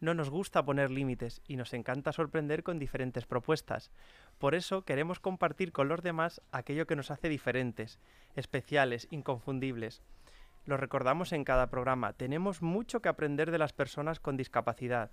[0.00, 3.90] No nos gusta poner límites y nos encanta sorprender con diferentes propuestas.
[4.38, 7.98] Por eso queremos compartir con los demás aquello que nos hace diferentes,
[8.36, 10.02] especiales, inconfundibles.
[10.66, 15.10] Lo recordamos en cada programa, tenemos mucho que aprender de las personas con discapacidad,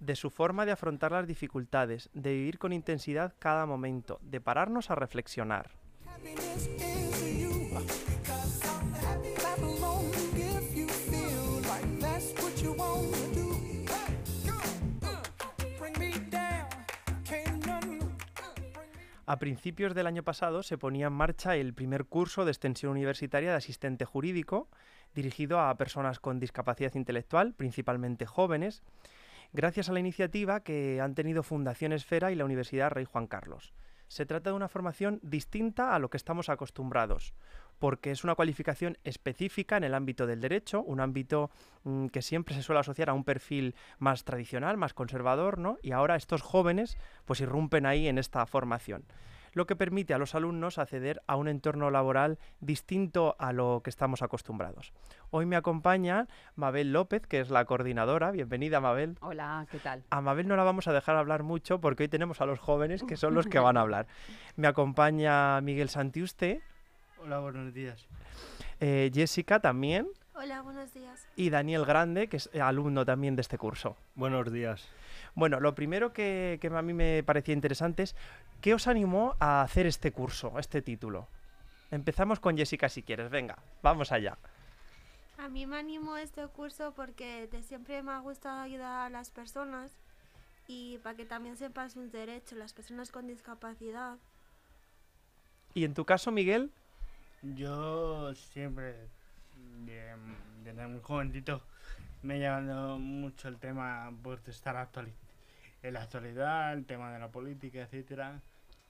[0.00, 4.90] de su forma de afrontar las dificultades, de vivir con intensidad cada momento, de pararnos
[4.90, 5.70] a reflexionar.
[19.26, 23.50] A principios del año pasado se ponía en marcha el primer curso de extensión universitaria
[23.50, 24.68] de asistente jurídico,
[25.14, 28.82] dirigido a personas con discapacidad intelectual, principalmente jóvenes,
[29.54, 33.72] gracias a la iniciativa que han tenido Fundación Esfera y la Universidad Rey Juan Carlos.
[34.08, 37.34] Se trata de una formación distinta a lo que estamos acostumbrados,
[37.78, 41.50] porque es una cualificación específica en el ámbito del derecho, un ámbito
[41.84, 45.78] mm, que siempre se suele asociar a un perfil más tradicional, más conservador, ¿no?
[45.82, 49.04] Y ahora estos jóvenes pues irrumpen ahí en esta formación
[49.54, 53.90] lo que permite a los alumnos acceder a un entorno laboral distinto a lo que
[53.90, 54.92] estamos acostumbrados.
[55.30, 58.30] Hoy me acompaña Mabel López, que es la coordinadora.
[58.30, 59.16] Bienvenida, Mabel.
[59.20, 60.02] Hola, ¿qué tal?
[60.10, 63.02] A Mabel no la vamos a dejar hablar mucho porque hoy tenemos a los jóvenes
[63.02, 64.06] que son los que van a hablar.
[64.56, 66.60] Me acompaña Miguel Santiuste.
[67.22, 68.06] Hola, buenos días.
[68.80, 70.08] Eh, Jessica también.
[70.34, 71.26] Hola, buenos días.
[71.36, 73.96] Y Daniel Grande, que es alumno también de este curso.
[74.14, 74.88] Buenos días.
[75.34, 78.14] Bueno, lo primero que, a mí me parecía interesante es,
[78.60, 81.26] ¿qué os animó a hacer este curso, este título?
[81.90, 84.38] Empezamos con Jessica si quieres, venga, vamos allá.
[85.38, 89.30] A mí me animó este curso porque de siempre me ha gustado ayudar a las
[89.30, 89.90] personas
[90.68, 94.16] y para que también sepan sus derechos, las personas con discapacidad.
[95.74, 96.70] ¿Y en tu caso, Miguel?
[97.42, 98.94] Yo siempre,
[100.62, 101.60] desde muy jovencito,
[102.22, 105.23] me ha llamado mucho el tema de estar actualizado
[105.84, 108.40] en la actualidad, el tema de la política, etcétera.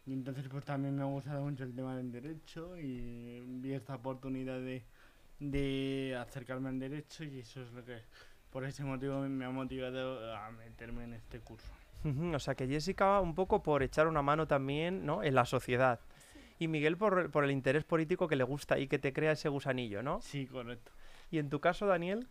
[0.06, 3.96] Y entonces pues también me ha gustado mucho el tema del derecho y vi esta
[3.96, 4.84] oportunidad de,
[5.40, 7.98] de acercarme al derecho y eso es lo que
[8.50, 11.72] por ese motivo me ha motivado a meterme en este curso.
[12.34, 15.22] O sea que Jessica un poco por echar una mano también ¿no?
[15.22, 16.00] en la sociedad.
[16.58, 19.48] Y Miguel por, por el interés político que le gusta y que te crea ese
[19.48, 20.20] gusanillo, ¿no?
[20.20, 20.92] Sí, correcto.
[21.30, 22.28] ¿Y en tu caso, Daniel?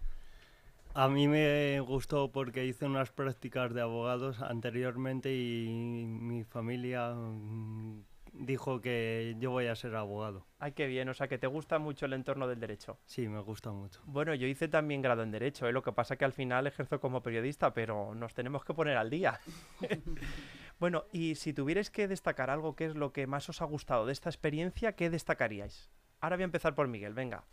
[0.96, 8.04] A mí me gustó porque hice unas prácticas de abogados anteriormente y mi familia mm,
[8.34, 10.46] dijo que yo voy a ser abogado.
[10.60, 13.00] Ay, qué bien, o sea que te gusta mucho el entorno del derecho.
[13.08, 14.02] Sí, me gusta mucho.
[14.06, 15.72] Bueno, yo hice también grado en derecho, ¿eh?
[15.72, 19.10] lo que pasa que al final ejerzo como periodista, pero nos tenemos que poner al
[19.10, 19.40] día.
[20.80, 24.06] bueno, y si tuvierais que destacar algo, ¿qué es lo que más os ha gustado
[24.06, 24.96] de esta experiencia?
[24.96, 25.90] ¿Qué destacaríais?
[26.22, 27.46] Ahora voy a empezar por Miguel, venga.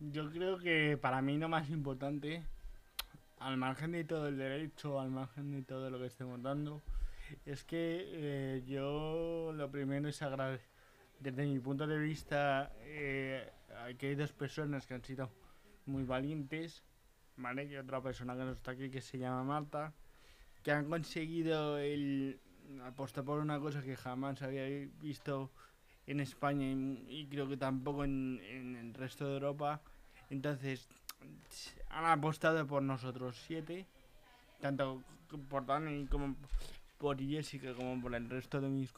[0.00, 2.44] Yo creo que para mí lo más importante,
[3.40, 6.82] al margen de todo el derecho, al margen de todo lo que estemos dando,
[7.44, 10.68] es que eh, yo lo primero es agradecer,
[11.18, 13.50] desde mi punto de vista, eh,
[13.98, 15.32] que hay dos personas que han sido
[15.86, 16.84] muy valientes,
[17.36, 17.64] ¿vale?
[17.64, 19.92] Y otra persona que no está aquí que se llama Marta,
[20.62, 22.40] que han conseguido el
[22.84, 24.64] apostar por una cosa que jamás había
[25.00, 25.50] visto
[26.08, 28.40] en España y, creo que tampoco en,
[28.80, 29.80] el resto de Europa.
[30.30, 30.88] Entonces,
[31.90, 33.86] han apostado por nosotros siete,
[34.60, 35.02] tanto
[35.50, 36.34] por Dani como
[36.96, 38.90] por Jessica como por el resto de mis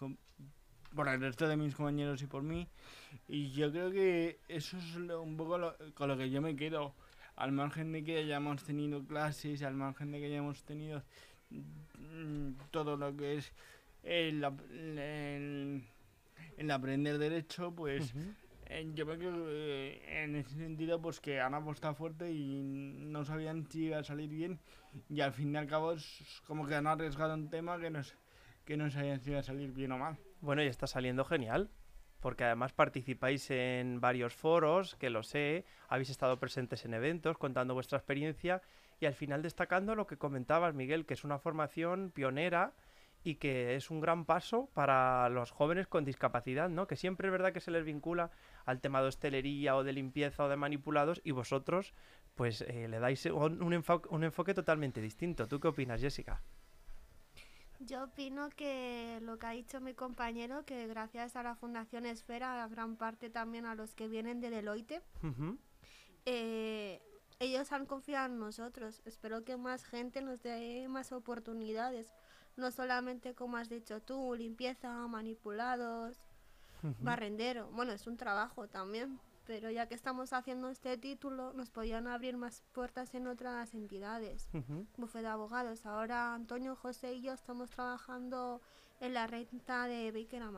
[0.95, 2.69] por el resto de mis compañeros y por mí.
[3.29, 6.95] Y yo creo que eso es un poco con lo que yo me quedo.
[7.35, 11.03] Al margen de que hayamos tenido clases, al margen de que hayamos tenido
[11.51, 13.53] mm, todo lo que es
[14.03, 14.45] el
[16.57, 18.15] en aprender derecho, pues
[18.95, 23.67] yo creo que eh, en ese sentido pues que han apostado fuerte y no sabían
[23.69, 24.61] si iba a salir bien
[25.09, 28.01] y al fin y al cabo es como que han arriesgado un tema que no,
[28.65, 30.19] que no sabían si iba a salir bien o mal.
[30.41, 31.71] Bueno, y está saliendo genial.
[32.21, 37.73] Porque además participáis en varios foros, que lo sé, habéis estado presentes en eventos contando
[37.73, 38.61] vuestra experiencia
[39.01, 42.75] y al final destacando lo que comentabas, Miguel, que es una formación pionera
[43.23, 46.87] y que es un gran paso para los jóvenes con discapacidad, ¿no?
[46.87, 48.31] Que siempre es verdad que se les vincula
[48.65, 51.95] al tema de hostelería o de limpieza o de manipulados y vosotros
[52.35, 55.47] pues eh, le dais un, enfoque, un enfoque totalmente distinto.
[55.49, 56.43] ¿Tú qué opinas, Jessica?
[57.81, 62.63] Yo opino que lo que ha dicho mi compañero, que gracias a la Fundación Esfera,
[62.63, 65.03] a gran parte también a los que vienen de Deloitte,
[66.27, 67.01] eh,
[67.39, 69.01] ellos han confiado en nosotros.
[69.07, 72.13] Espero que más gente nos dé más oportunidades.
[72.61, 76.19] No solamente, como has dicho tú, limpieza, manipulados,
[76.83, 76.95] Ujú.
[77.01, 77.69] barrendero.
[77.73, 79.19] Bueno, es un trabajo también.
[79.47, 84.49] Pero ya que estamos haciendo este título, nos podían abrir más puertas en otras entidades.
[84.53, 84.87] Ujú.
[84.99, 85.87] bufete de abogados.
[85.87, 88.61] Ahora Antonio, José y yo estamos trabajando
[89.01, 90.51] en la renta de Baker a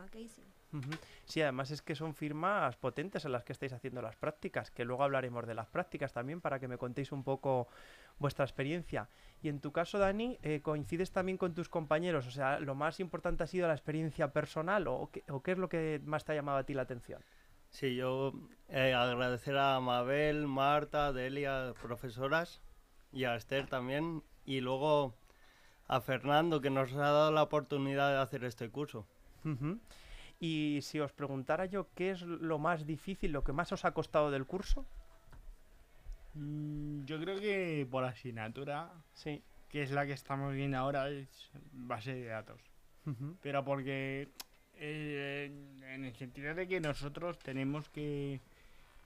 [1.24, 4.84] Sí, además es que son firmas potentes en las que estáis haciendo las prácticas, que
[4.84, 7.68] luego hablaremos de las prácticas también para que me contéis un poco
[8.18, 9.08] vuestra experiencia.
[9.42, 12.26] Y en tu caso, Dani, eh, ¿coincides también con tus compañeros?
[12.26, 15.58] O sea, ¿lo más importante ha sido la experiencia personal o qué, o qué es
[15.58, 17.22] lo que más te ha llamado a ti la atención?
[17.70, 18.32] Sí, yo
[18.68, 22.60] eh, agradecer a Mabel, Marta, Delia, profesoras,
[23.12, 25.14] y a Esther también, y luego
[25.88, 29.06] a Fernando, que nos ha dado la oportunidad de hacer este curso.
[30.42, 33.92] Y si os preguntara yo qué es lo más difícil, lo que más os ha
[33.92, 34.84] costado del curso,
[36.34, 39.42] Mm, Yo creo que por asignatura, sí.
[39.68, 41.28] que es la que estamos viendo ahora, es
[41.72, 42.58] base de datos.
[43.42, 44.28] Pero porque
[44.76, 45.52] eh,
[45.92, 48.40] en el sentido de que nosotros tenemos que,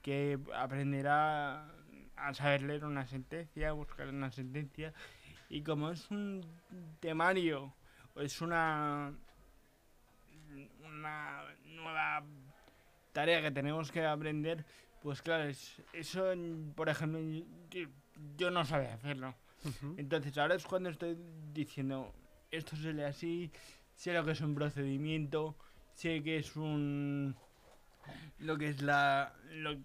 [0.01, 1.67] que aprender a,
[2.15, 4.93] a saber leer una sentencia, buscar una sentencia,
[5.49, 6.45] y como es un
[7.01, 7.73] temario,
[8.15, 9.11] o es una,
[10.83, 12.23] una nueva
[13.13, 14.65] tarea que tenemos que aprender,
[15.01, 16.33] pues claro, es- eso,
[16.75, 17.19] por ejemplo,
[18.37, 19.35] yo, no sabía hacerlo.
[19.97, 21.17] Entonces ahora es cuando estoy
[21.53, 22.13] diciendo,
[22.51, 23.51] esto se lee así,
[23.95, 25.55] sé lo que es un procedimiento,
[25.93, 27.35] sé que es un...
[28.39, 29.33] lo que es la...
[29.51, 29.77] lo,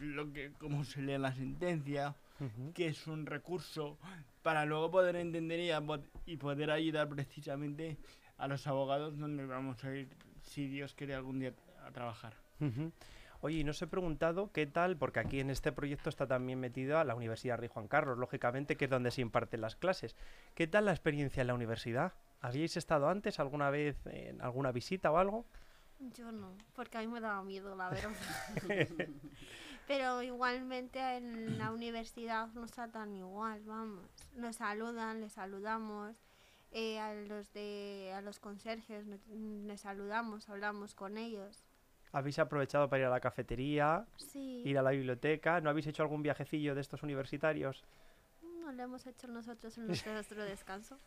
[0.00, 0.52] lo que...
[0.58, 2.72] cómo se lee la sentencia, Ujú.
[2.72, 3.98] que es un recurso,
[4.42, 5.70] para luego poder entender y,
[6.32, 7.96] y poder ayudar precisamente
[8.38, 10.08] a los abogados donde vamos a ir,
[10.42, 11.52] si Dios quiere algún día
[11.84, 12.34] a trabajar.
[13.40, 16.58] Oye, y no os he preguntado qué tal, porque aquí en este proyecto está también
[16.58, 20.16] metida la Universidad Rey Juan Carlos, lógicamente, que es donde se imparten las clases.
[20.54, 22.14] ¿Qué tal la experiencia en la universidad?
[22.40, 25.46] ¿Habíais estado antes alguna vez en alguna visita o algo?
[25.98, 28.10] Yo no, porque a mí me daba miedo, la verdad.
[29.86, 34.04] Pero igualmente en la universidad nos tratan igual, vamos.
[34.34, 36.16] Nos saludan, les saludamos.
[36.72, 41.64] Eh, a los de a los conserjes nos- les saludamos, hablamos con ellos.
[42.12, 45.60] ¿Habéis aprovechado para ir a la cafetería, Sí, ir a la biblioteca?
[45.60, 47.84] ¿No habéis hecho algún viajecillo de estos universitarios?
[48.64, 50.98] no lo hemos hecho nosotros en nuestro, descanso.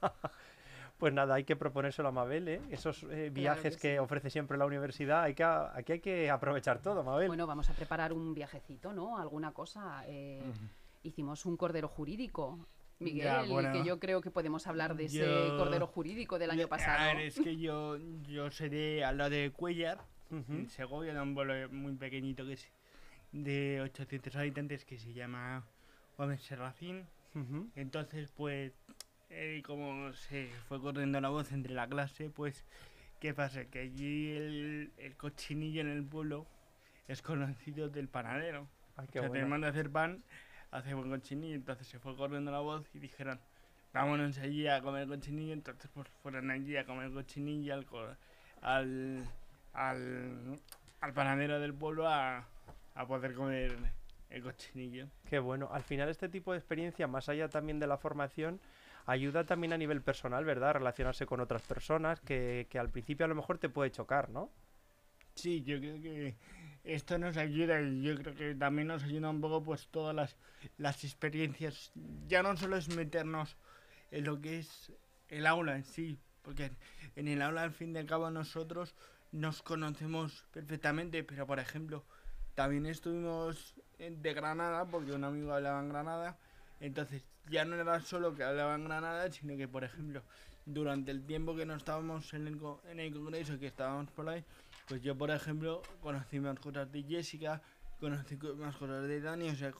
[0.97, 2.62] Pues nada, hay que proponérselo a Mabel, ¿eh?
[2.71, 4.00] Esos eh, viajes que que, sí.
[4.00, 7.27] ofrece siempre la universidad, hay que, aquí hay que aprovechar todo, Mabel.
[7.27, 9.17] Bueno, vamos a preparar un viajecito, ¿no?
[9.17, 10.03] Alguna cosa.
[10.07, 10.41] eh,
[11.03, 12.60] Hicimos un cordero jurídico.
[13.00, 13.72] Miguel, Ya, bueno.
[13.72, 17.00] que yo creo que podemos hablar de ese Yo- cordero jurídico del año pasado.
[17.00, 20.51] A ver, es que yo, yo seré a lo de Cuellar, Ujú.
[20.51, 22.70] en Segovia, de un pueblo muy pequeñito que es
[23.32, 25.65] de 800 habitantes que se llama
[26.18, 27.06] Gómez Serracín.
[27.36, 27.70] Ujú.
[27.75, 28.74] Entonces, pues,
[29.29, 32.65] eh, como se fue corriendo la voz entre la clase, pues,
[33.22, 33.63] ¿qué pasa?
[33.65, 36.46] Que allí el, el cochinillo en el pueblo
[37.08, 38.68] es conocido del panadero.
[38.98, 39.48] Ay, O qué sea, te bueno.
[39.48, 40.22] manda a hacer pan,
[40.71, 41.55] hace buen cochinillo.
[41.55, 43.39] Entonces se fue corriendo la voz y dijeron,
[43.93, 45.53] vámonos allí a comer cochinillo.
[45.53, 47.88] Entonces, pues, fueron allí a comer cochinillo al,
[48.61, 49.23] al,
[49.73, 50.59] al,
[51.01, 52.45] al panadero del pueblo a,
[52.95, 53.75] a poder comer
[54.29, 55.07] el cochinillo.
[55.29, 55.69] Qué bueno.
[55.71, 58.59] Al final este tipo de experiencia, más allá también de la formación,
[59.05, 60.73] ayuda también a nivel personal, ¿verdad?
[60.73, 64.51] Relacionarse con otras personas que, que al principio a lo mejor te puede chocar, ¿no?
[65.33, 66.35] Sí, yo creo que
[66.93, 70.36] esto nos ayuda y yo creo que también nos ayuda un poco pues todas las,
[70.77, 71.91] las experiencias.
[72.27, 73.58] Ya no solo es meternos
[74.12, 74.91] en lo que es
[75.29, 76.72] el aula en sí, porque
[77.15, 78.96] en el aula al fin y al cabo nosotros
[79.31, 82.03] nos conocemos perfectamente, pero por ejemplo,
[82.55, 86.38] también estuvimos de Granada, porque un amigo hablaba en Granada,
[86.79, 90.24] entonces ya no era solo que hablaba en Granada, sino que por ejemplo,
[90.65, 94.43] durante el tiempo que no estábamos en el, en el congreso, que estábamos por ahí,
[94.89, 97.62] pues yo, por ejemplo, conocí más cosas de Jessica,
[98.00, 99.72] conocí co- más cosas de Dani, o sea,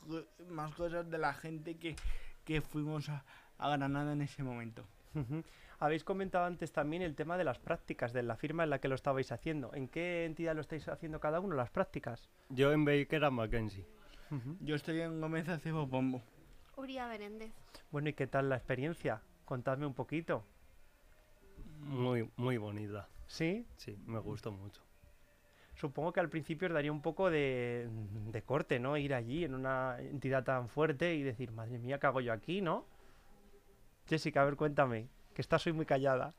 [0.50, 1.96] más cosas de la gente que,
[2.46, 3.26] que fuimos a,
[3.58, 4.86] a Granada en ese momento.
[5.80, 8.88] Habéis comentado antes también el tema de las prácticas, de la firma en la que
[8.88, 9.74] lo estabais haciendo.
[9.74, 12.30] ¿En qué entidad lo estáis haciendo cada uno, las prácticas?
[12.50, 13.86] Yo en Baker a Mackenzie.
[14.60, 16.22] Yo estoy en Gómez Acebo Pombo.
[16.78, 17.52] Uria Beréndez.
[17.90, 19.22] Bueno, ¿y qué tal la experiencia?
[19.46, 20.46] Contadme un poquito.
[21.80, 23.10] Muy, muy bonita.
[23.26, 23.66] ¿Sí?
[23.78, 24.82] Sí, me gustó mucho.
[25.80, 27.88] Supongo que al principio daría un poco de,
[28.32, 28.98] de corte, ¿no?
[28.98, 32.60] Ir allí en una entidad tan fuerte y decir, madre mía, ¿qué hago yo aquí,
[32.60, 32.86] no?
[34.08, 35.08] Jessica, a ver, cuéntame.
[35.34, 36.34] que estás hoy muy callada.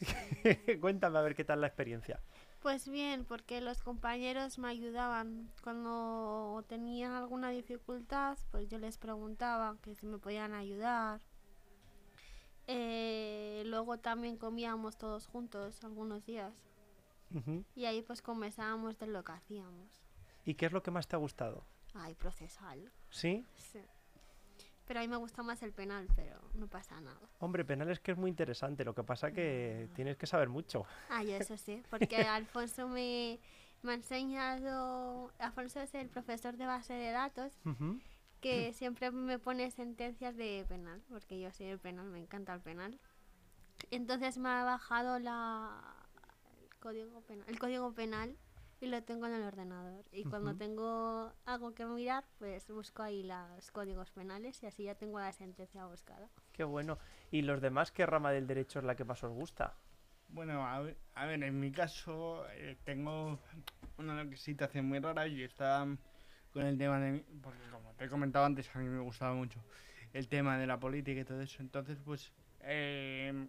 [0.80, 2.18] Cuéntame a ver qué tal la experiencia.
[2.60, 5.48] Pues bien, porque los compañeros me ayudaban.
[5.62, 11.20] Cuando tenía alguna dificultad, pues yo les preguntaba que si me podían ayudar.
[12.66, 16.52] Eh, luego también comíamos todos juntos algunos días.
[17.34, 17.64] Ujú.
[17.74, 19.88] Y ahí pues conversábamos de lo que hacíamos.
[20.44, 21.64] ¿Y qué es lo que más te ha gustado?
[21.94, 22.90] Ay, procesal.
[23.10, 23.44] ¿Sí?
[23.56, 23.80] Sí.
[24.86, 27.20] Pero a mí me gusta más el penal, pero no pasa nada.
[27.38, 30.84] Hombre, penal es que es muy interesante, lo que pasa que tienes que saber mucho.
[31.08, 33.38] Ay, eso sí, porque Alfonso me,
[33.82, 35.32] me ha enseñado...
[35.38, 38.00] Alfonso es el profesor de base de datos Ujú.
[38.40, 42.60] que siempre me pone sentencias de penal, porque yo soy el penal, me encanta el
[42.60, 42.98] penal.
[43.92, 45.94] Entonces me ha bajado la,
[46.80, 48.36] código penal, el código penal
[48.80, 50.04] y lo tengo en el ordenador.
[50.10, 54.94] Y cuando tengo algo que mirar, pues busco ahí los códigos penales y así ya
[54.94, 56.28] tengo la sentencia buscada.
[56.52, 56.98] Qué bueno.
[57.30, 59.74] ¿Y los demás qué rama del derecho es la que más os gusta?
[60.28, 63.38] Bueno, a ver, a ver, en mi caso eh, tengo
[63.98, 65.86] una situación muy rara y está
[66.52, 67.12] con el tema de...
[67.12, 69.60] mi- Porque como te he comentado antes, a mí me gustaba mucho
[70.12, 71.60] el tema de la política y todo eso.
[71.62, 73.48] Entonces, pues, eh,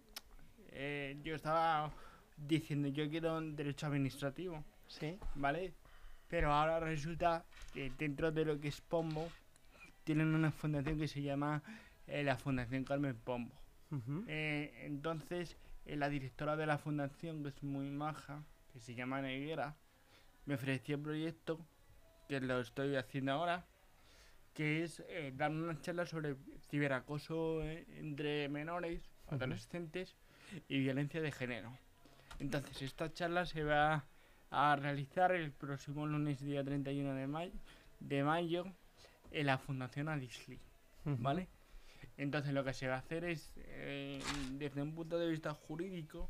[0.68, 1.92] eh, yo estaba
[2.36, 5.18] diciendo, yo quiero un derecho administrativo, ¿Sí?
[5.34, 5.74] ¿vale?
[6.28, 9.28] Pero ahora resulta que dentro de lo que es Pombo,
[10.04, 11.62] tienen una fundación que se llama
[12.06, 13.54] eh, la Fundación Carmen Pombo.
[14.26, 19.20] Eh, entonces, eh, la directora de la fundación, que es muy maja, que se llama
[19.20, 19.76] Neguera,
[20.46, 21.60] me ofreció un proyecto,
[22.28, 23.66] que lo estoy haciendo ahora,
[24.54, 25.02] que es
[25.34, 26.36] dar una charla sobre
[26.70, 30.16] ciberacoso entre menores, adolescentes
[30.68, 31.78] y violencia de género.
[32.42, 34.04] Entonces, esta charla se va
[34.50, 37.52] a realizar el próximo lunes, día 31 de mayo,
[38.00, 38.66] de mayo
[39.30, 40.58] en la Fundación Adisli.
[41.04, 41.22] Ujú.
[41.22, 41.46] ¿vale?
[42.16, 44.20] Entonces lo que se va a hacer es, eh,
[44.54, 46.28] desde un punto de vista jurídico,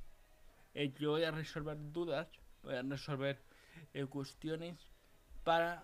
[0.75, 2.29] eh, yo voy a resolver dudas,
[2.63, 3.39] voy a resolver
[3.95, 4.77] eh, cuestiones
[5.45, 5.83] para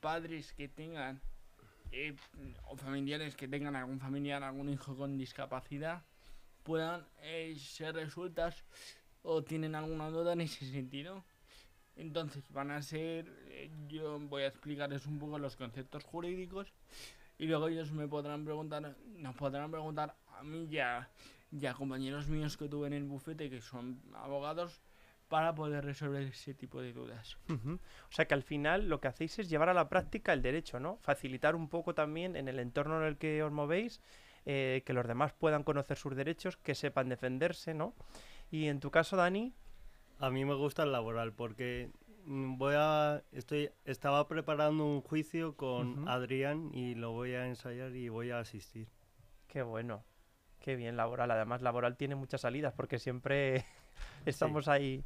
[0.00, 1.22] padres que tengan
[2.66, 6.02] o familiares que tengan algún familiar, algún hijo con discapacidad,
[6.64, 7.06] puedan
[7.56, 8.62] ser resueltas
[9.24, 11.24] o tienen alguna duda en ese sentido.
[11.96, 16.72] Entonces van a ser, eh, yo voy a explicarles un poco los conceptos jurídicos
[17.38, 21.10] y luego ellos me podrán preguntar, nos podrán preguntar a mí ya,
[21.50, 24.82] ya compañeros míos que tuve en el bufete que son abogados
[25.28, 27.38] para poder resolver ese tipo de dudas.
[27.48, 27.74] Ujú.
[27.74, 30.80] O sea que al final lo que hacéis es llevar a la práctica el derecho,
[30.80, 30.98] ¿no?
[30.98, 34.00] Facilitar un poco también en el entorno en el que os movéis,
[34.44, 37.94] eh, que los demás puedan conocer sus derechos, que sepan defenderse, ¿no?
[38.50, 39.54] Y en tu caso, Dani,
[40.18, 41.90] A mí me gusta el laboral porque
[42.24, 46.08] mm, voy a estoy estaba preparando un juicio con Ujú.
[46.08, 48.88] Adrián y lo voy a ensayar y voy a asistir.
[49.46, 50.04] qué bueno,
[50.60, 51.30] qué bien laboral.
[51.30, 53.64] Además, laboral tiene muchas salidas porque siempre
[54.26, 55.04] estamos ahí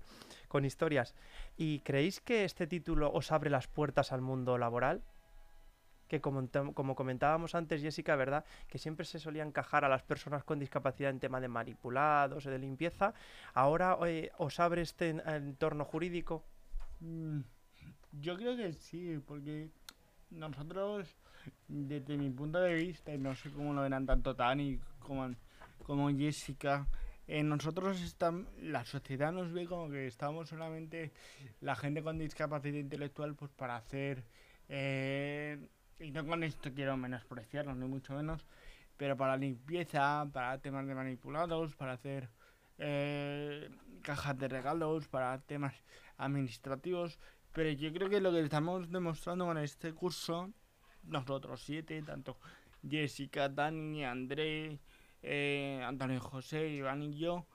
[0.48, 1.14] con historias.
[1.56, 5.02] ¿Y creéis que este título os abre las puertas al mundo laboral?
[6.08, 8.44] Que como, como comentábamos antes, Jessica, ¿verdad?
[8.68, 12.50] Que siempre se solía encajar a las personas con discapacidad en tema de manipulados o
[12.50, 13.12] de limpieza.
[13.54, 16.44] Ahora eh, os abre este en- entorno jurídico.
[17.00, 17.40] Mm,
[18.20, 19.70] Yo creo que sí, porque
[20.30, 21.14] nosotros,
[21.68, 25.34] desde mi punto de vista, y no sé cómo lo verán tanto Tani como,
[25.84, 26.86] como Jessica,
[27.26, 31.12] eh, nosotros estamos, la sociedad nos ve como que estamos solamente
[31.60, 34.24] la gente con discapacidad intelectual pues para hacer,
[34.70, 38.46] eh, y no con esto quiero menospreciarlo, ni mucho menos,
[38.96, 42.28] pero para limpieza, para temas de manipulados, para hacer
[42.78, 43.70] eh,
[44.02, 45.74] cajas de regalos, para temas
[46.16, 47.18] administrativos,
[47.52, 50.52] pero yo creo que lo que estamos demostrando con este curso,
[51.02, 52.38] nosotros siete, tanto
[52.88, 54.78] Jessica, Dani, André,
[55.22, 57.46] eh, Antonio José, Iván y yo,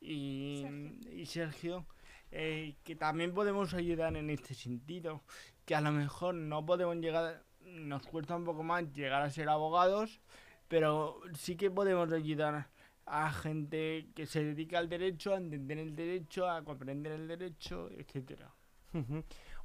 [0.00, 1.12] y Sergio.
[1.12, 1.86] y Sergio,
[2.32, 5.22] eh, que también podemos ayudar en este sentido,
[5.64, 9.48] que a lo mejor no podemos llegar, nos cuesta un poco más llegar a ser
[9.48, 10.20] abogados,
[10.68, 12.68] pero sí que podemos ayudar
[13.06, 17.90] a gente que se dedica al derecho, a entender el derecho, a comprender el derecho,
[17.90, 18.50] etcétera.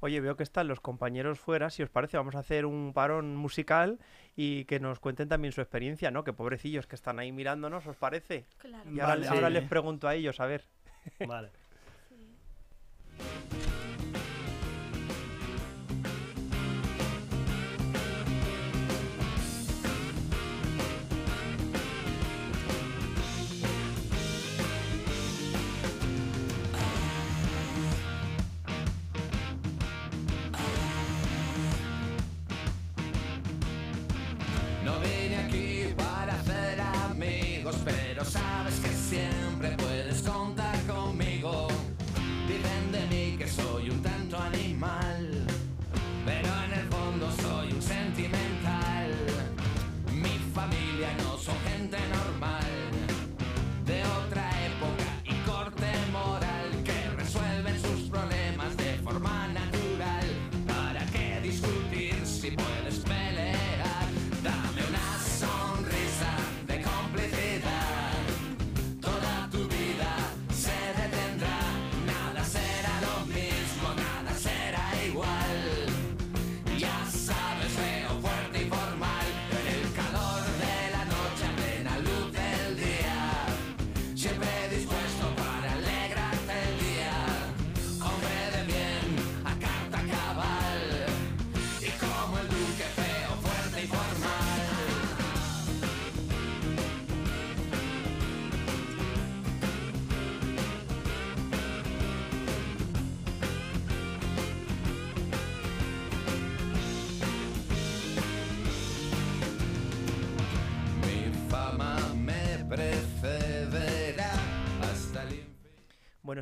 [0.00, 1.68] Oye, veo que están los compañeros fuera.
[1.68, 3.98] Si os parece, vamos a hacer un parón musical
[4.36, 6.24] y que nos cuenten también su experiencia, ¿no?
[6.24, 8.46] Que pobrecillos que están ahí mirándonos, ¿os parece?
[8.56, 8.90] Claro.
[8.90, 9.28] Y ahora, Vale.
[9.28, 9.54] ahora Sí.
[9.54, 10.64] les pregunto a ellos, a ver.
[11.26, 11.50] Vale.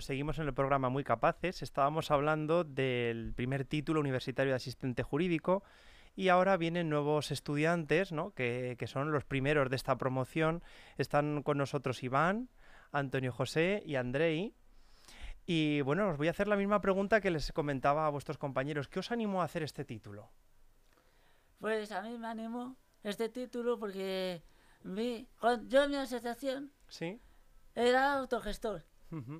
[0.06, 1.62] Seguimos en el programa Muy Capaces.
[1.62, 5.64] Estábamos hablando del primer título universitario de asistente jurídico
[6.14, 8.30] y ahora vienen nuevos estudiantes, ¿no?
[8.30, 10.62] que, que son los primeros de esta promoción.
[10.96, 12.48] Están con nosotros Iván,
[12.92, 14.54] Antonio José y Andrei.
[15.44, 18.86] Y bueno, os voy a hacer la misma pregunta que les comentaba a vuestros compañeros.
[18.86, 20.30] ¿Qué os animó a hacer este título?
[21.58, 24.40] Pues a mí me animó este título porque
[24.84, 25.26] mi,
[25.66, 27.20] yo en mi asociación ¿Sí?
[27.74, 28.84] era autogestor.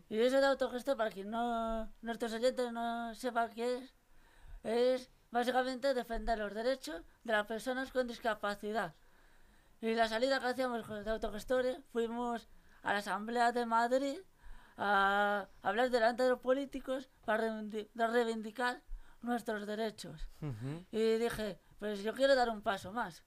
[0.09, 3.95] Y eso de autogestor, para quien no, nuestros oyentes no sepan qué es,
[4.63, 8.95] es básicamente defender los derechos de las personas con discapacidad.
[9.81, 12.49] Y la salida que hacíamos de autogestores, fuimos
[12.83, 14.19] a la Asamblea de Madrid
[14.77, 17.63] a hablar delante de los políticos para
[17.95, 18.83] reivindicar
[19.23, 20.29] nuestros derechos.
[20.91, 23.25] Y dije, pues yo quiero dar un paso más.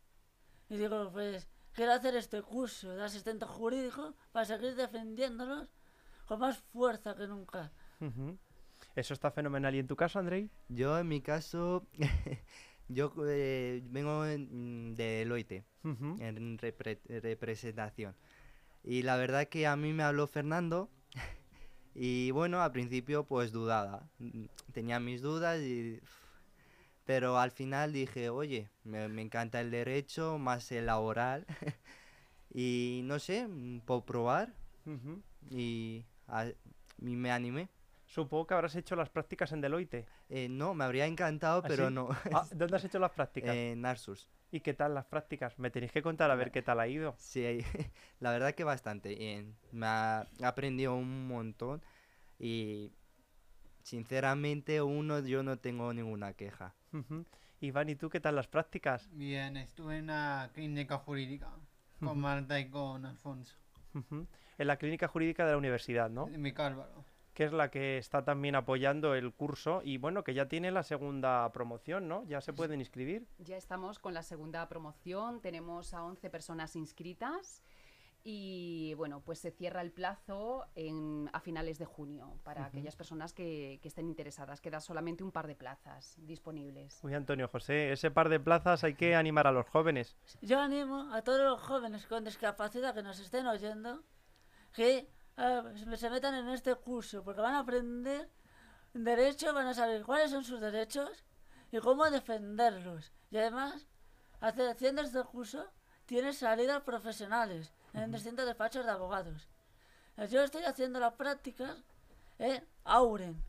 [0.69, 5.69] Y digo, pues quiero hacer este curso de asistente jurídico para seguir defendiéndolos
[6.29, 7.71] con más fuerza que nunca.
[8.95, 9.73] Eso está fenomenal.
[9.73, 10.47] ¿Y en tu caso, Andrei?
[10.69, 11.87] Yo en mi caso,
[12.87, 18.15] yo eh, vengo en- de Deloitte, en repre- representación.
[18.83, 20.87] Y la verdad que a mí me habló Fernando
[21.95, 24.07] y bueno, al principio pues dudaba.
[24.19, 25.99] Mm, Tenía mis dudas y...
[27.05, 31.47] Pero al final dije, oye, me, me encanta el derecho, más el laboral.
[32.53, 34.53] y no sé, mm, por probar
[35.49, 36.05] y
[36.99, 37.69] me animé.
[38.07, 40.05] Supongo que habrás hecho las prácticas en Deloitte.
[40.29, 41.93] Eh, no, me habría encantado, ¿Ah, pero sí?
[41.93, 42.09] no.
[42.33, 43.55] Ah, ¿Dónde has hecho las prácticas?
[43.55, 44.27] en Arsus.
[44.51, 45.59] ¿Y qué tal las prácticas?
[45.59, 47.13] Me tenéis que contar a ver qué tal ha ido.
[47.19, 47.59] Sí,
[48.19, 49.55] la verdad que bastante bien.
[49.71, 51.81] Me ha he aprendido un montón
[52.39, 52.91] y
[53.83, 56.73] sinceramente uno yo no tengo ninguna queja.
[56.93, 57.25] Ujú.
[57.61, 59.07] Iván, ¿y tú qué tal las prácticas?
[59.11, 61.51] Bien, estuve en la clínica jurídica
[61.99, 63.55] con Marta y con Alfonso,
[63.93, 66.27] En la clínica jurídica de la universidad, ¿no?
[66.27, 67.05] en mi Cálvaro.
[67.33, 70.83] Que es la que está también apoyando el curso y bueno, que ya tiene la
[70.83, 72.25] segunda promoción, ¿no?
[72.25, 73.27] Ya se pueden inscribir.
[73.37, 77.63] Ya estamos con la segunda promoción, tenemos a 11 personas inscritas
[78.23, 83.33] y bueno, pues se cierra el plazo en- a finales de junio para aquellas personas
[83.33, 84.59] que, que estén interesadas.
[84.61, 86.99] Queda solamente un par de plazas disponibles.
[87.03, 90.17] Uy, Antonio José, ese par de plazas hay que animar a los jóvenes.
[90.41, 94.03] Yo animo a todos los jóvenes con discapacidad que nos estén oyendo
[94.73, 95.63] que eh,
[95.95, 98.29] se metan en este curso, porque van a aprender
[98.93, 101.23] derecho, van a saber cuáles son sus derechos
[101.71, 103.13] y cómo defenderlos.
[103.31, 103.87] Y además,
[104.41, 105.65] haciendo este curso,
[106.05, 109.47] tienes salidas profesionales en distintos despachos de abogados.
[110.17, 111.75] Eh, Yo estoy haciendo las prácticas
[112.37, 113.41] en Auren,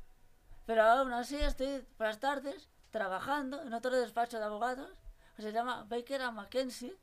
[0.67, 4.91] pero aún así estoy por las tardes trabajando en otro despacho de abogados
[5.37, 6.97] que se llama Baker and Mackenzie,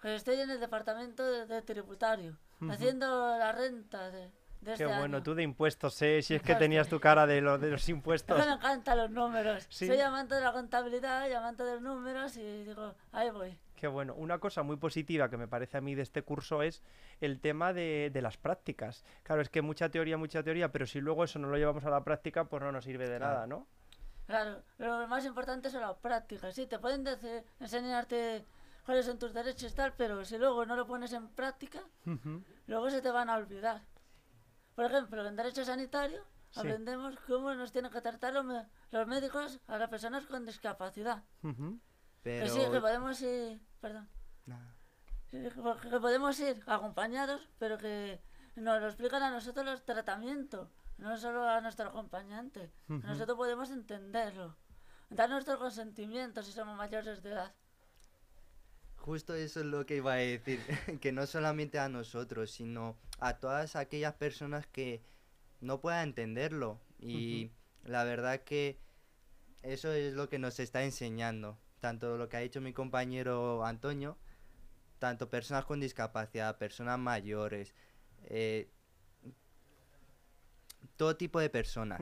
[0.00, 2.36] que estoy en el departamento de, de tributario,
[2.70, 4.30] haciendo la renta de, de
[4.64, 5.22] Qué este bueno, año.
[5.22, 6.22] tú de impuestos, ¿eh?
[6.22, 6.58] Si es que Impuestos.
[6.58, 8.38] tenías tu cara de, lo, de los Es impuestos.
[8.38, 9.66] me encantan los números.
[9.68, 9.86] Sí.
[9.86, 13.58] Soy amante de la contabilidad y amante de los números y digo, ahí voy.
[13.82, 14.14] Qué bueno.
[14.14, 16.84] Una cosa muy positiva que me parece a mí de este curso es
[17.20, 19.04] el tema de, de las prácticas.
[19.24, 21.90] Claro, es que mucha teoría, mucha teoría, pero si luego eso no lo llevamos a
[21.90, 23.34] la práctica, pues no nos sirve de Claro.
[23.34, 23.66] nada, ¿no?
[24.28, 26.54] Claro, lo más importante son las prácticas.
[26.54, 28.44] Sí, te pueden decir, enseñarte
[28.86, 31.80] cuáles son tus derechos y tal, pero si luego no lo pones en práctica,
[32.68, 33.82] luego se te van a olvidar.
[34.76, 36.60] Por ejemplo, en derecho sanitario Sí.
[36.60, 41.24] aprendemos cómo nos tienen que tratar los, médicos a las personas con discapacidad.
[42.22, 44.08] Pero Que sí, que podemos ir, perdón,
[45.30, 48.20] Sí, que po- que podemos ir acompañados, pero que
[48.56, 50.68] nos lo explican a nosotros los tratamientos,
[50.98, 52.70] no solo a nuestro acompañante.
[52.88, 53.00] Ujú.
[53.06, 54.56] Nosotros podemos entenderlo,
[55.10, 57.54] dar nuestro consentimiento si somos mayores de edad.
[58.96, 60.60] justo eso es lo que iba a decir,
[61.00, 65.02] que no solamente a nosotros, sino a todas aquellas personas que
[65.60, 66.78] no puedan entenderlo.
[67.00, 67.50] Y
[67.84, 68.78] la verdad que
[69.62, 74.16] eso es lo que nos está enseñando, tanto lo que ha dicho mi compañero Antonio,
[75.00, 77.74] tanto personas con discapacidad, personas mayores,
[78.22, 78.70] eh,
[80.96, 82.00] todo tipo de personas.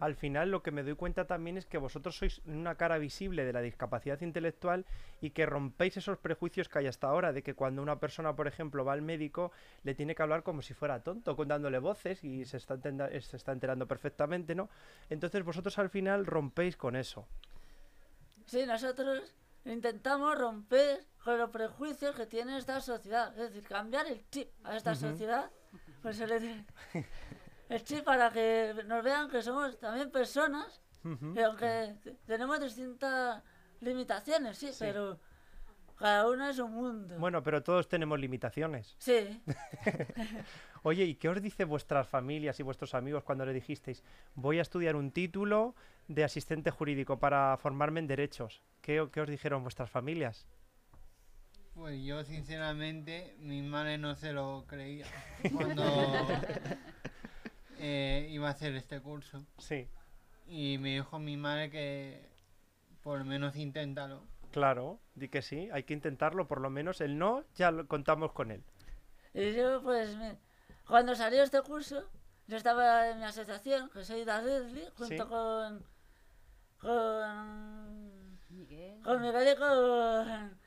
[0.00, 3.44] Al final lo que me doy cuenta también es que vosotros sois una cara visible
[3.44, 4.86] de la discapacidad intelectual
[5.20, 8.46] y que rompéis esos prejuicios que hay hasta ahora de que cuando una persona, por
[8.48, 9.52] ejemplo, va al médico
[9.84, 13.36] le tiene que hablar como si fuera tonto, con- dándole voces y se está, se
[13.36, 14.70] está enterando perfectamente, ¿no?
[15.10, 17.26] Entonces vosotros al final rompéis con eso.
[18.46, 24.28] Sí, nosotros intentamos romper con los prejuicios que tiene esta sociedad, es decir, cambiar el
[24.30, 25.50] chip a esta sociedad,
[26.02, 26.64] pues se le dice
[27.68, 30.80] el chip para que nos vean que somos también personas.
[31.34, 33.42] Y aunque te- tenemos distintas
[33.80, 35.18] limitaciones, sí, pero
[35.96, 37.16] cada uno es un mundo.
[37.18, 38.94] Bueno, pero todos tenemos limitaciones.
[38.98, 39.42] Sí,
[40.84, 44.02] Oye, ¿y qué os dice vuestras familias y vuestros amigos cuando le dijisteis,
[44.34, 45.74] voy a estudiar un título
[46.08, 48.62] de asistente jurídico para formarme en derechos?
[48.80, 50.46] ¿Qué, qué os dijeron vuestras familias?
[51.74, 55.06] Pues yo, sinceramente, mi madre no se lo creía
[55.54, 55.82] cuando
[57.78, 59.42] eh, iba a hacer este curso.
[59.58, 59.88] Sí,
[60.46, 62.28] Y me dijo mi madre que
[63.02, 64.22] por lo menos inténtalo.
[64.52, 68.32] claro, di que sí, hay que intentarlo, por lo menos el no ya lo contamos
[68.32, 68.62] con él.
[69.34, 70.36] Y yo, pues, me-
[70.86, 72.04] cuando salió este curso,
[72.48, 75.28] yo estaba en mi asociación, que soy de Adedli, junto Sí.
[75.28, 75.82] con,
[76.82, 80.58] con, Miguel, con Miguel y con,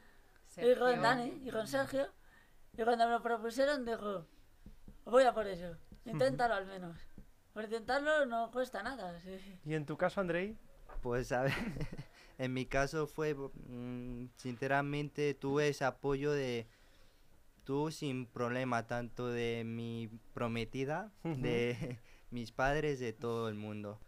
[0.66, 1.02] y con Sergio.
[1.02, 2.08] Dani y con Sergio.
[2.78, 4.26] Y cuando me lo propusieron, dijo,
[5.04, 6.98] voy a por ello, inténtalo al menos.
[7.54, 9.20] Por intentarlo no cuesta nada.
[9.20, 9.38] sí.
[9.66, 10.58] ¿Y en tu caso, Andrei?
[11.02, 11.54] Pues a ver,
[12.38, 16.68] en mi caso fue, mm, sinceramente, tuve ese apoyo de,
[17.64, 22.00] tú sin problema, tanto de mi prometida, de
[22.32, 24.00] mis padres, de todo el mundo.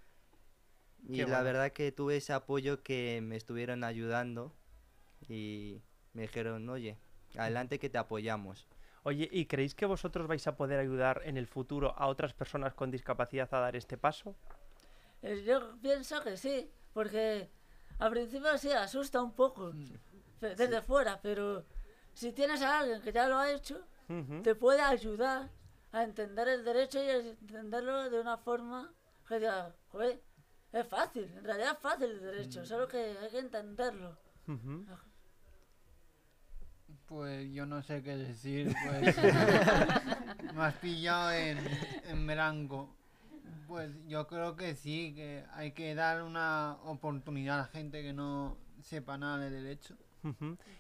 [1.07, 1.43] Y Qué la bueno.
[1.45, 4.51] verdad que tuve ese apoyo que me estuvieron ayudando
[5.29, 5.81] y
[6.13, 6.97] me dijeron, oye,
[7.37, 8.67] adelante que te apoyamos.
[9.03, 12.73] Oye, ¿y creéis que vosotros vais a poder ayudar en el futuro a otras personas
[12.73, 14.35] con discapacidad a dar este paso?
[15.21, 17.49] Eh, Yo pienso que sí, porque
[17.99, 19.71] al principio sí asusta un poco
[20.39, 21.63] fe- desde fuera, pero
[22.13, 23.81] si tienes a alguien que ya lo ha hecho,
[24.43, 25.49] te puede ayudar
[25.93, 28.93] a entender el derecho y a entenderlo de una forma
[29.27, 30.21] que diga, joder,
[30.79, 34.17] es fácil, en realidad es fácil el derecho, solo que hay que entenderlo.
[37.07, 39.17] Pues yo no sé qué decir, pues
[40.53, 41.57] me has pillado en,
[42.05, 42.93] en blanco.
[43.67, 48.13] Pues yo creo que sí, que hay que dar una oportunidad a la gente que
[48.13, 49.97] no sepa nada de derecho.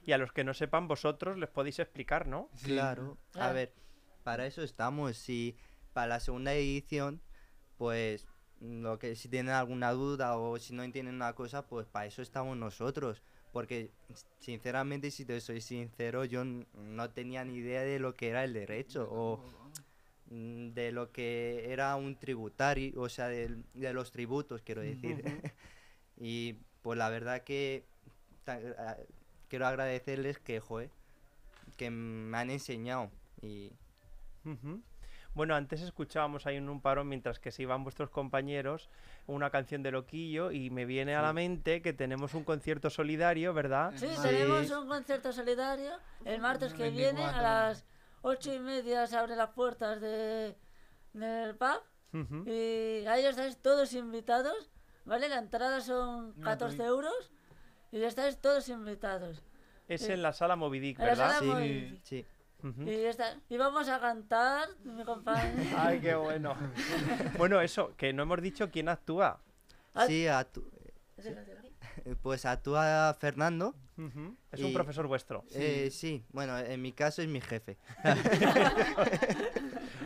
[0.05, 2.49] Y a los que no sepan, vosotros les podéis explicar, ¿no?
[2.55, 2.67] Sí.
[2.67, 3.73] Claro, a ver,
[4.23, 5.17] para eso estamos.
[5.17, 5.55] Si
[5.93, 7.21] para la segunda edición,
[7.77, 8.27] pues
[8.61, 12.21] lo que si tienen alguna duda o si no entienden una cosa, pues para eso
[12.21, 13.21] estamos nosotros.
[13.53, 13.91] Porque
[14.39, 18.53] sinceramente, si te soy sincero, yo no tenía ni idea de lo que era el
[18.53, 19.39] derecho o
[20.29, 25.23] mm, de lo que era un tributario, o sea, del- de los tributos, quiero decir.
[26.19, 27.85] y pues la verdad que
[29.49, 30.89] quiero agradecerles que, joder,
[31.77, 33.09] que me han enseñado
[33.41, 33.71] y.
[35.37, 38.89] Bueno, antes escuchábamos ahí en un parón mientras que se iban vuestros compañeros
[39.27, 43.53] una canción de Loquillo y me viene a la mente que tenemos un concierto solidario,
[43.53, 43.93] ¿verdad?
[43.97, 44.21] Sí, Sí.
[44.23, 45.91] tenemos un concierto solidario
[46.25, 47.41] el martes que viene a 24.
[47.43, 47.85] las
[48.23, 50.57] ocho y media se abren las puertas de,
[51.13, 51.83] del pub
[52.47, 54.71] y ahí estáis todos invitados,
[55.05, 55.29] ¿vale?
[55.29, 56.83] La entrada son 14 Gratuito.
[56.85, 57.31] euros
[57.91, 59.43] y estáis todos invitados.
[59.87, 61.27] Es en la sala Movidic, la ¿verdad?
[61.27, 61.99] sala sí, Movidic.
[62.03, 62.25] sí.
[62.85, 65.55] Y, está- y vamos a cantar, mi compañero.
[65.77, 66.55] Ay, qué bueno.
[67.37, 69.39] bueno, eso, que no hemos dicho quién actúa.
[69.93, 70.07] Ah.
[70.07, 70.67] Sí, actú-
[72.21, 73.75] pues actúa Fernando.
[74.51, 75.43] Es un profesor vuestro.
[75.53, 77.77] Eh, sí, bueno, en mi caso es mi jefe.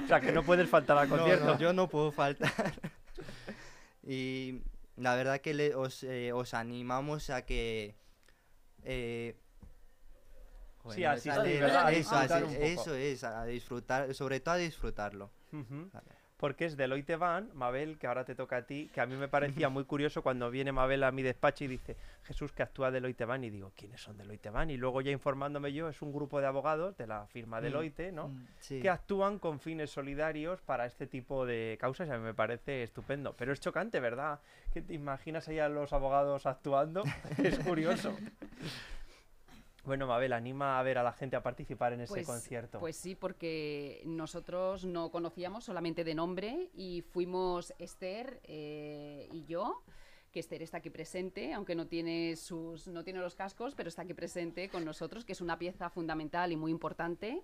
[0.04, 1.46] O sea, que no puedes faltar al No, concierto.
[1.46, 2.52] no, yo no puedo faltar.
[4.04, 4.62] y
[4.98, 7.96] la verdad que le- os, eh, os animamos a que...
[8.84, 9.36] eh,
[10.90, 11.88] Sí, ¿verdad?
[11.88, 12.52] A poco.
[12.60, 15.32] eso es, a disfrutar, sobre todo a disfrutarlo.
[15.52, 16.22] Vale.
[16.42, 19.28] Porque es Deloitte Van, Mabel, que ahora te toca a ti, que a mí me
[19.28, 23.28] parecía muy curioso cuando viene Mabel a mi despacho y dice, Jesús, que actúa Deloitte
[23.28, 24.72] Van, y digo, ¿quiénes son Deloitte Van?
[24.72, 28.30] Y luego ya informándome yo, es un grupo de abogados de la firma Deloitte, ¿no?
[28.30, 28.48] Mm.
[28.60, 28.82] Sí.
[28.82, 32.82] que actúan con fines solidarios para este tipo de causas y a mí me parece
[32.82, 33.36] estupendo.
[33.38, 34.40] Pero es chocante, ¿verdad?
[34.74, 37.04] Que te imaginas ahí a los abogados actuando.
[37.38, 38.18] es curioso.
[39.84, 42.80] Bueno, Mabel, anima a ver a la gente a participar en ese Pues- concierto.
[42.80, 49.82] Pues sí, porque nosotros no conocíamos solamente de nombre y fuimos Esther eh, y yo,
[50.32, 54.04] que Esther está aquí presente, aunque no tiene sus no tiene los cascos, pero está
[54.04, 57.42] aquí presente con nosotros, que es una pieza fundamental y muy importante.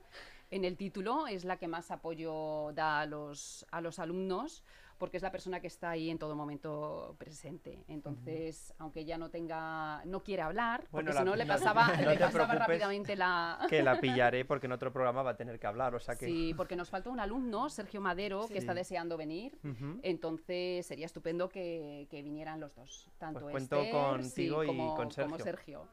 [0.52, 4.63] En el título es la que más apoyo da a los, a los alumnos
[4.97, 7.83] porque es la persona que está ahí en todo momento presente.
[7.88, 12.10] Entonces, aunque ella no tenga, no quiere hablar, porque si la- no le pasaba, no
[12.10, 15.67] le pasaba rápidamente la, Que la pillaré porque en otro programa va a tener que
[15.67, 16.25] hablar, o sea que...
[16.25, 18.53] Sí, porque nos falta un alumno, Sergio Madero, Sí.
[18.53, 19.57] que está deseando venir.
[20.03, 24.67] Entonces sería estupendo que, que vinieran los dos, tanto Pues cuento Esther, contigo sí, y
[24.67, 25.43] como, con como Sergio.
[25.43, 25.88] Sergio.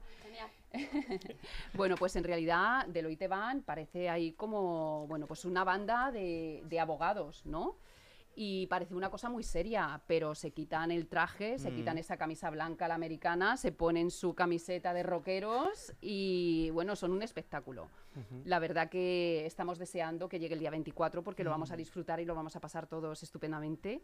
[1.74, 6.80] bueno, pues en realidad Deloitte Van parece ahí como, bueno, pues una banda de, de
[6.80, 7.76] abogados, ¿no?
[8.36, 11.74] Y parece una cosa muy seria, pero se quitan el traje, se Mm.
[11.76, 16.96] quitan esa camisa blanca a la americana, se ponen su camiseta de rockeros y bueno,
[16.96, 17.88] son un espectáculo.
[18.44, 22.20] La verdad que estamos deseando que llegue el día 24 porque lo vamos a disfrutar
[22.20, 24.02] y lo vamos a pasar todos estupendamente.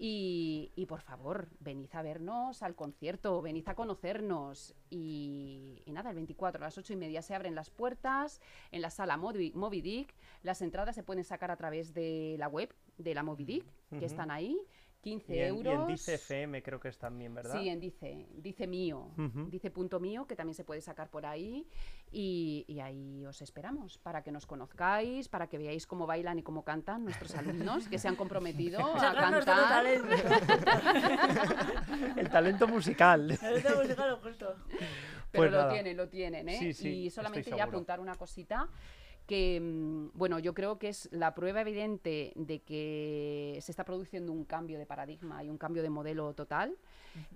[0.00, 4.74] Y, y, por favor, venid a vernos al concierto, venid a conocernos.
[4.90, 8.80] Y, y nada, el 24 a las 8 y media se abren las puertas en
[8.80, 10.14] la sala Moby, Moby Dick.
[10.42, 13.64] Las entradas se pueden sacar a través de la web de la Moby Dick,
[13.98, 14.56] que están ahí.
[15.08, 15.74] 15 Y en, y euros.
[15.74, 17.60] en Dice FM creo que es también, ¿verdad?
[17.60, 19.10] Sí, en Dice, Dice mío.
[19.50, 21.66] Dice punto mío, que también se puede sacar por ahí.
[22.10, 26.42] Y, y ahí os esperamos para que nos conozcáis, para que veáis cómo bailan y
[26.42, 29.44] cómo cantan nuestros alumnos que se han comprometido a cantar.
[29.44, 30.08] talento.
[32.16, 33.30] El talento musical.
[33.30, 34.54] El de musical oculto.
[34.68, 34.80] Pero
[35.32, 35.72] Pues lo nada.
[35.72, 36.58] tienen, lo tienen, ¿eh?
[36.58, 38.68] Sí, sí, y solamente ya apuntar una cosita
[39.28, 44.32] que, mm, bueno, yo creo que es la prueba evidente de que se está produciendo
[44.32, 46.76] un cambio de paradigma y un cambio de modelo total,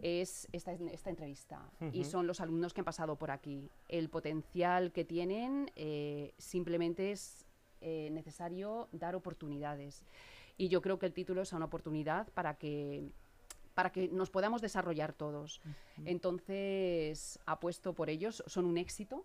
[0.01, 1.71] es esta, esta entrevista.
[1.93, 3.69] Y son los alumnos que han pasado por aquí.
[3.89, 7.45] El potencial que tienen eh, simplemente es
[7.83, 10.03] eh, necesario dar oportunidades.
[10.57, 13.11] Y yo creo que el título es una oportunidad para que
[13.75, 15.63] para que nos podamos desarrollar todos.
[16.05, 19.25] Entonces, apuesto por ellos, son un éxito.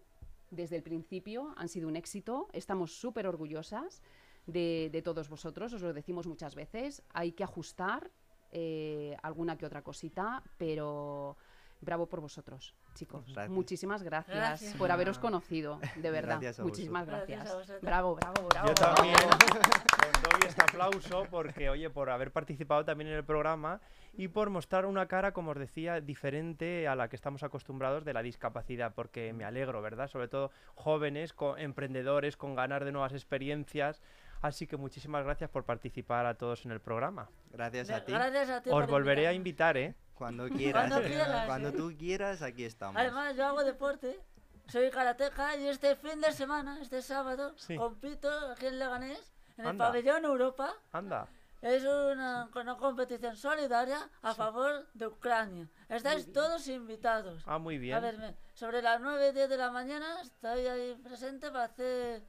[0.50, 2.48] Desde el principio han sido un éxito.
[2.54, 4.02] Estamos súper orgullosas
[4.46, 7.04] de, todos vosotros, os lo decimos muchas veces.
[7.14, 8.12] Hay que ajustar
[8.52, 11.36] eh, alguna que otra cosita, pero
[11.82, 13.24] bravo por vosotros, chicos.
[13.26, 13.50] Gracias.
[13.50, 14.74] Muchísimas gracias, Gracias.
[14.76, 16.40] por haberos conocido, de verdad.
[16.42, 17.44] Gracias a Muchísimas gracias.
[17.44, 18.68] Gracias a bravo, bravo, bravo.
[18.68, 23.80] Yo también os doy este aplauso porque, oye, por haber participado también en el programa
[24.18, 28.14] y por mostrar una cara, como os decía, diferente a la que estamos acostumbrados de
[28.14, 30.08] la discapacidad, porque me alegro, ¿verdad?
[30.08, 34.02] Sobre todo jóvenes, co- emprendedores, con ganas de nuevas experiencias.
[34.42, 37.30] Así que muchísimas gracias por participar a todos en el programa.
[37.52, 38.12] Gracias a ti.
[38.12, 38.70] Gracias a ti.
[38.72, 39.96] Os volveré a invitar, ¿eh?
[40.18, 40.88] Cuando quieras.
[40.90, 41.74] Cuando quieras, Cuando ¿eh?
[41.74, 42.96] tú quieras, aquí estamos.
[43.00, 44.20] Además, yo hago deporte.
[44.68, 47.78] Soy karateca y este fin de semana, este sábado, Sí.
[47.78, 49.86] compito aquí en Leganés, en el Anda.
[49.88, 50.74] pabellón Europa.
[50.92, 51.28] Anda.
[51.62, 55.68] Es una, una competición solidaria a favor de Ucrania.
[55.90, 57.44] Estáis todos invitados.
[57.48, 57.96] Ah, muy bien.
[57.96, 62.22] A verme, sobre las 9 y 10 de la mañana estoy ahí presente para hacer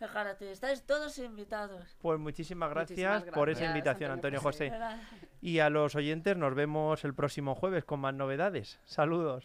[0.00, 0.52] el karate.
[0.52, 1.96] Estáis todos invitados.
[2.00, 4.70] Pues muchísimas gracias, Muchísimas por esa gracias, invitación, Antonio Antonio José.
[4.70, 5.28] José.
[5.42, 8.78] Y a los oyentes nos vemos el próximo jueves con más novedades.
[8.84, 9.44] Saludos.